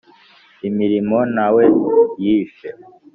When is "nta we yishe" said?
1.33-2.69